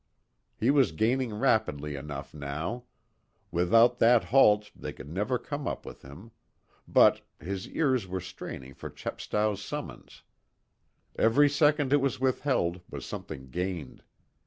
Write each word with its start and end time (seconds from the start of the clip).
He 0.57 0.71
was 0.71 0.93
gaining 0.93 1.31
rapidly 1.31 1.95
enough 1.95 2.33
now. 2.33 2.85
Without 3.51 3.99
that 3.99 4.23
halt 4.23 4.71
they 4.75 4.93
could 4.93 5.11
never 5.11 5.37
come 5.37 5.67
up 5.67 5.85
with 5.85 6.01
him. 6.01 6.31
But 6.87 7.21
his 7.39 7.67
ears 7.69 8.07
were 8.07 8.19
straining 8.19 8.73
for 8.73 8.89
Chepstow's 8.89 9.61
summons. 9.63 10.23
Every 11.17 11.47
second 11.47 11.93
it 11.93 12.01
was 12.01 12.19
withheld 12.19 12.81
was 12.89 13.05
something 13.05 13.51
gained. 13.51 14.01